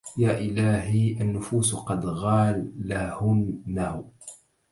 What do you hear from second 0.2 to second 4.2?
إلهي النفوس قد غالهنه